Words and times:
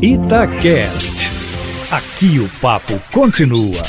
Itacast. 0.00 1.28
Aqui 1.90 2.38
o 2.38 2.48
papo 2.60 3.00
continua. 3.12 3.82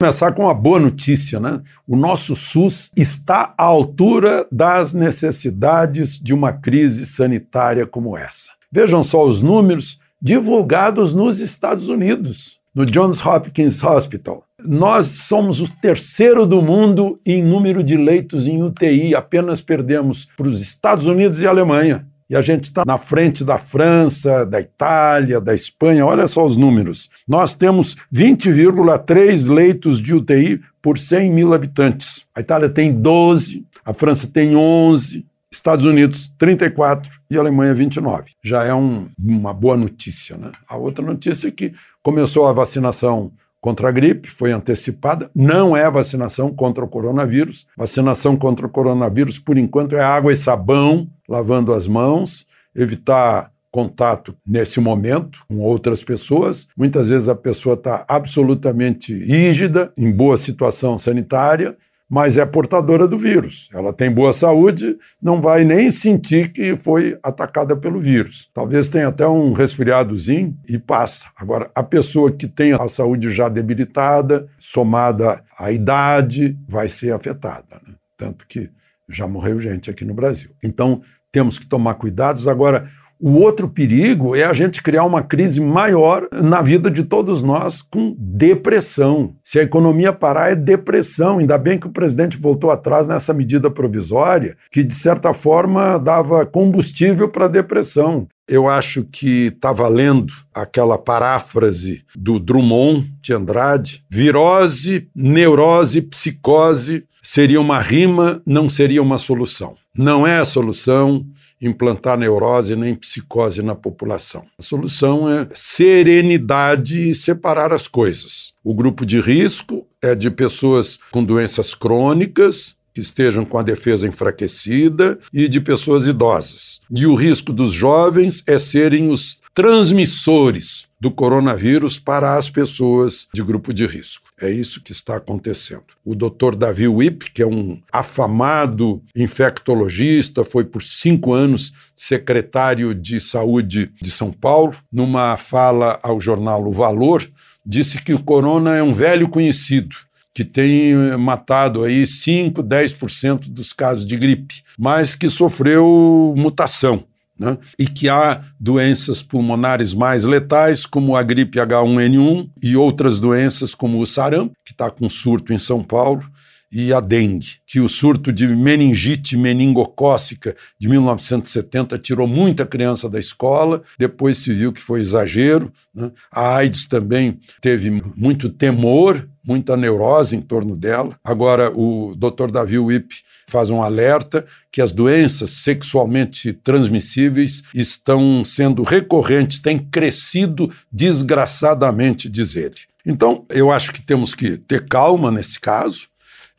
Começar 0.00 0.30
com 0.30 0.44
uma 0.44 0.54
boa 0.54 0.78
notícia, 0.78 1.40
né? 1.40 1.60
O 1.88 1.96
nosso 1.96 2.36
SUS 2.36 2.88
está 2.96 3.52
à 3.58 3.64
altura 3.64 4.46
das 4.52 4.94
necessidades 4.94 6.20
de 6.20 6.32
uma 6.32 6.52
crise 6.52 7.04
sanitária 7.04 7.84
como 7.84 8.16
essa. 8.16 8.50
Vejam 8.70 9.02
só 9.02 9.26
os 9.26 9.42
números 9.42 9.98
divulgados 10.22 11.12
nos 11.12 11.40
Estados 11.40 11.88
Unidos, 11.88 12.60
no 12.72 12.86
Johns 12.86 13.26
Hopkins 13.26 13.82
Hospital. 13.82 14.44
Nós 14.64 15.06
somos 15.06 15.60
o 15.60 15.68
terceiro 15.82 16.46
do 16.46 16.62
mundo 16.62 17.18
em 17.26 17.42
número 17.42 17.82
de 17.82 17.96
leitos 17.96 18.46
em 18.46 18.62
UTI, 18.62 19.16
apenas 19.16 19.60
perdemos 19.60 20.28
para 20.36 20.46
os 20.46 20.62
Estados 20.62 21.06
Unidos 21.06 21.42
e 21.42 21.46
Alemanha. 21.48 22.06
E 22.34 22.36
a 22.36 22.42
gente 22.42 22.64
está 22.64 22.82
na 22.84 22.98
frente 22.98 23.44
da 23.44 23.58
França, 23.58 24.44
da 24.44 24.60
Itália, 24.60 25.40
da 25.40 25.54
Espanha. 25.54 26.04
Olha 26.04 26.26
só 26.26 26.44
os 26.44 26.56
números. 26.56 27.08
Nós 27.28 27.54
temos 27.54 27.94
20,3 28.12 29.48
leitos 29.48 30.02
de 30.02 30.12
UTI 30.12 30.60
por 30.82 30.98
100 30.98 31.30
mil 31.30 31.54
habitantes. 31.54 32.26
A 32.34 32.40
Itália 32.40 32.68
tem 32.68 32.92
12, 32.92 33.64
a 33.84 33.94
França 33.94 34.26
tem 34.26 34.56
11, 34.56 35.24
Estados 35.48 35.84
Unidos 35.84 36.34
34 36.36 37.08
e 37.30 37.38
Alemanha 37.38 37.72
29. 37.72 38.32
Já 38.42 38.64
é 38.64 38.74
um, 38.74 39.06
uma 39.16 39.54
boa 39.54 39.76
notícia. 39.76 40.36
Né? 40.36 40.50
A 40.68 40.76
outra 40.76 41.04
notícia 41.04 41.46
é 41.46 41.52
que 41.52 41.72
começou 42.02 42.48
a 42.48 42.52
vacinação 42.52 43.30
contra 43.64 43.88
a 43.88 43.90
gripe, 43.90 44.28
foi 44.28 44.52
antecipada, 44.52 45.30
não 45.34 45.74
é 45.74 45.90
vacinação 45.90 46.52
contra 46.52 46.84
o 46.84 46.86
coronavírus. 46.86 47.66
Vacinação 47.74 48.36
contra 48.36 48.66
o 48.66 48.68
coronavírus, 48.68 49.38
por 49.38 49.56
enquanto, 49.56 49.96
é 49.96 50.02
água 50.02 50.34
e 50.34 50.36
sabão, 50.36 51.08
lavando 51.26 51.72
as 51.72 51.88
mãos, 51.88 52.46
evitar 52.76 53.50
contato 53.70 54.36
nesse 54.46 54.78
momento 54.80 55.46
com 55.48 55.60
outras 55.60 56.04
pessoas. 56.04 56.68
Muitas 56.76 57.08
vezes 57.08 57.26
a 57.26 57.34
pessoa 57.34 57.72
está 57.72 58.04
absolutamente 58.06 59.14
rígida, 59.14 59.90
em 59.96 60.12
boa 60.12 60.36
situação 60.36 60.98
sanitária, 60.98 61.74
mas 62.08 62.36
é 62.36 62.44
portadora 62.44 63.08
do 63.08 63.16
vírus. 63.16 63.68
Ela 63.72 63.92
tem 63.92 64.10
boa 64.10 64.32
saúde, 64.32 64.96
não 65.22 65.40
vai 65.40 65.64
nem 65.64 65.90
sentir 65.90 66.52
que 66.52 66.76
foi 66.76 67.18
atacada 67.22 67.76
pelo 67.76 68.00
vírus. 68.00 68.50
Talvez 68.52 68.88
tenha 68.88 69.08
até 69.08 69.26
um 69.26 69.52
resfriadozinho 69.52 70.56
e 70.68 70.78
passa. 70.78 71.26
Agora, 71.36 71.70
a 71.74 71.82
pessoa 71.82 72.30
que 72.30 72.46
tem 72.46 72.72
a 72.72 72.88
saúde 72.88 73.32
já 73.32 73.48
debilitada, 73.48 74.48
somada 74.58 75.42
à 75.58 75.72
idade, 75.72 76.58
vai 76.68 76.88
ser 76.88 77.12
afetada. 77.12 77.80
Né? 77.86 77.94
Tanto 78.16 78.46
que 78.46 78.70
já 79.08 79.26
morreu 79.26 79.58
gente 79.58 79.90
aqui 79.90 80.04
no 80.04 80.14
Brasil. 80.14 80.50
Então, 80.62 81.02
temos 81.32 81.58
que 81.58 81.66
tomar 81.66 81.94
cuidados. 81.94 82.46
Agora, 82.46 82.88
o 83.26 83.38
outro 83.40 83.70
perigo 83.70 84.36
é 84.36 84.44
a 84.44 84.52
gente 84.52 84.82
criar 84.82 85.04
uma 85.04 85.22
crise 85.22 85.58
maior 85.58 86.28
na 86.30 86.60
vida 86.60 86.90
de 86.90 87.02
todos 87.02 87.42
nós 87.42 87.80
com 87.80 88.14
depressão. 88.18 89.34
Se 89.42 89.58
a 89.58 89.62
economia 89.62 90.12
parar, 90.12 90.50
é 90.50 90.54
depressão. 90.54 91.38
Ainda 91.38 91.56
bem 91.56 91.78
que 91.78 91.86
o 91.86 91.90
presidente 91.90 92.36
voltou 92.36 92.70
atrás 92.70 93.08
nessa 93.08 93.32
medida 93.32 93.70
provisória, 93.70 94.58
que 94.70 94.84
de 94.84 94.92
certa 94.92 95.32
forma 95.32 95.96
dava 95.96 96.44
combustível 96.44 97.30
para 97.30 97.46
a 97.46 97.48
depressão. 97.48 98.28
Eu 98.46 98.68
acho 98.68 99.04
que 99.04 99.46
está 99.46 99.72
valendo 99.72 100.34
aquela 100.52 100.98
paráfrase 100.98 102.04
do 102.14 102.38
Drummond 102.38 103.10
de 103.22 103.32
Andrade: 103.32 104.04
virose, 104.10 105.08
neurose, 105.16 106.02
psicose 106.02 107.06
seria 107.22 107.58
uma 107.58 107.80
rima, 107.80 108.42
não 108.44 108.68
seria 108.68 109.00
uma 109.00 109.16
solução. 109.16 109.74
Não 109.96 110.26
é 110.26 110.38
a 110.38 110.44
solução, 110.44 111.24
implantar 111.66 112.18
neurose 112.18 112.76
nem 112.76 112.94
psicose 112.94 113.62
na 113.62 113.74
população. 113.74 114.44
A 114.58 114.62
solução 114.62 115.28
é 115.28 115.48
serenidade 115.52 117.10
e 117.10 117.14
separar 117.14 117.72
as 117.72 117.88
coisas. 117.88 118.52
O 118.62 118.74
grupo 118.74 119.04
de 119.04 119.20
risco 119.20 119.86
é 120.02 120.14
de 120.14 120.30
pessoas 120.30 120.98
com 121.10 121.24
doenças 121.24 121.74
crônicas, 121.74 122.76
que 122.94 123.00
estejam 123.00 123.44
com 123.44 123.58
a 123.58 123.62
defesa 123.62 124.06
enfraquecida, 124.06 125.18
e 125.32 125.48
de 125.48 125.60
pessoas 125.60 126.06
idosas. 126.06 126.80
E 126.90 127.06
o 127.06 127.16
risco 127.16 127.52
dos 127.52 127.72
jovens 127.72 128.44
é 128.46 128.58
serem 128.58 129.08
os 129.08 129.42
transmissores 129.52 130.86
do 131.00 131.10
coronavírus 131.10 131.98
para 131.98 132.36
as 132.36 132.48
pessoas 132.48 133.28
de 133.32 133.42
grupo 133.42 133.74
de 133.74 133.86
risco. 133.86 134.24
É 134.40 134.50
isso 134.50 134.82
que 134.82 134.92
está 134.92 135.16
acontecendo. 135.16 135.84
O 136.04 136.14
Dr. 136.14 136.56
Davi 136.56 136.88
Wipp, 136.88 137.30
que 137.30 137.42
é 137.42 137.46
um 137.46 137.80
afamado 137.92 139.02
infectologista, 139.14 140.44
foi 140.44 140.64
por 140.64 140.82
cinco 140.82 141.32
anos 141.32 141.72
secretário 141.94 142.94
de 142.94 143.20
saúde 143.20 143.90
de 144.00 144.10
São 144.10 144.32
Paulo, 144.32 144.74
numa 144.90 145.36
fala 145.36 145.98
ao 146.02 146.20
jornal 146.20 146.66
O 146.66 146.72
Valor, 146.72 147.28
disse 147.64 148.02
que 148.02 148.12
o 148.12 148.22
corona 148.22 148.74
é 148.74 148.82
um 148.82 148.94
velho 148.94 149.28
conhecido 149.28 149.96
que 150.34 150.44
tem 150.44 150.94
matado 151.16 151.84
aí 151.84 152.06
5, 152.06 152.62
10% 152.62 153.48
dos 153.48 153.72
casos 153.72 154.04
de 154.04 154.16
gripe, 154.16 154.62
mas 154.76 155.14
que 155.14 155.30
sofreu 155.30 156.34
mutação 156.36 157.04
né? 157.38 157.56
e 157.78 157.86
que 157.86 158.08
há 158.08 158.42
doenças 158.58 159.22
pulmonares 159.22 159.94
mais 159.94 160.24
letais, 160.24 160.86
como 160.86 161.16
a 161.16 161.22
gripe 161.22 161.58
H1N1 161.58 162.50
e 162.62 162.76
outras 162.76 163.20
doenças 163.20 163.74
como 163.74 164.00
o 164.00 164.06
sarampo, 164.06 164.54
que 164.64 164.72
está 164.72 164.90
com 164.90 165.08
surto 165.08 165.52
em 165.52 165.58
São 165.58 165.82
Paulo, 165.82 166.24
e 166.74 166.92
a 166.92 166.98
dengue, 166.98 167.58
que 167.64 167.78
o 167.78 167.88
surto 167.88 168.32
de 168.32 168.48
meningite 168.48 169.36
meningocócica 169.36 170.56
de 170.78 170.88
1970 170.88 171.96
tirou 171.98 172.26
muita 172.26 172.66
criança 172.66 173.08
da 173.08 173.18
escola, 173.18 173.82
depois 173.96 174.38
se 174.38 174.52
viu 174.52 174.72
que 174.72 174.80
foi 174.80 175.00
exagero. 175.00 175.72
Né? 175.94 176.10
A 176.32 176.56
AIDS 176.56 176.88
também 176.88 177.38
teve 177.62 178.02
muito 178.16 178.50
temor, 178.50 179.28
muita 179.46 179.76
neurose 179.76 180.34
em 180.34 180.40
torno 180.40 180.74
dela. 180.74 181.16
Agora, 181.22 181.70
o 181.70 182.14
Dr. 182.16 182.50
Davi 182.50 182.78
Wipp 182.78 183.14
faz 183.46 183.70
um 183.70 183.82
alerta 183.82 184.44
que 184.72 184.82
as 184.82 184.90
doenças 184.90 185.50
sexualmente 185.50 186.52
transmissíveis 186.52 187.62
estão 187.74 188.44
sendo 188.44 188.82
recorrentes, 188.82 189.60
têm 189.60 189.78
crescido 189.78 190.72
desgraçadamente, 190.90 192.28
diz 192.28 192.56
ele. 192.56 192.74
Então, 193.06 193.44
eu 193.50 193.70
acho 193.70 193.92
que 193.92 194.02
temos 194.02 194.34
que 194.34 194.56
ter 194.56 194.88
calma 194.88 195.30
nesse 195.30 195.60
caso, 195.60 196.08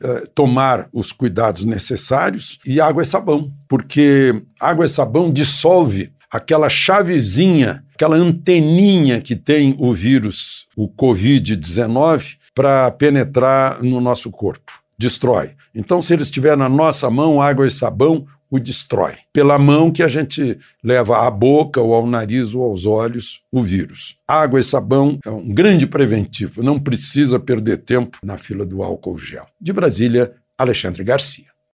eh, 0.02 0.26
tomar 0.34 0.88
os 0.92 1.10
cuidados 1.12 1.64
necessários 1.64 2.58
e 2.66 2.80
água 2.80 3.02
e 3.02 3.06
sabão, 3.06 3.50
porque 3.68 4.42
água 4.60 4.84
e 4.84 4.88
sabão 4.88 5.32
dissolve 5.32 6.12
aquela 6.30 6.68
chavezinha, 6.68 7.82
aquela 7.94 8.16
anteninha 8.16 9.20
que 9.20 9.34
tem 9.34 9.74
o 9.78 9.94
vírus, 9.94 10.66
o 10.76 10.88
Covid-19, 10.88 12.36
para 12.54 12.90
penetrar 12.90 13.82
no 13.82 14.00
nosso 14.00 14.30
corpo. 14.30 14.72
Destrói. 14.98 15.52
Então, 15.74 16.00
se 16.00 16.12
ele 16.12 16.22
estiver 16.22 16.56
na 16.56 16.68
nossa 16.68 17.10
mão, 17.10 17.40
água 17.40 17.66
e 17.66 17.70
sabão 17.70 18.26
o 18.50 18.58
destrói. 18.58 19.14
Pela 19.32 19.58
mão 19.58 19.90
que 19.90 20.02
a 20.02 20.08
gente 20.08 20.58
leva 20.82 21.26
à 21.26 21.30
boca 21.30 21.80
ou 21.80 21.94
ao 21.94 22.06
nariz 22.06 22.54
ou 22.54 22.62
aos 22.62 22.86
olhos 22.86 23.42
o 23.50 23.62
vírus. 23.62 24.16
Água 24.26 24.60
e 24.60 24.62
sabão 24.62 25.18
é 25.24 25.30
um 25.30 25.48
grande 25.48 25.86
preventivo, 25.86 26.62
não 26.62 26.78
precisa 26.78 27.38
perder 27.38 27.78
tempo 27.78 28.18
na 28.22 28.38
fila 28.38 28.64
do 28.64 28.82
álcool 28.82 29.18
gel. 29.18 29.46
De 29.60 29.72
Brasília, 29.72 30.34
Alexandre 30.58 31.04
Garcia. 31.04 31.55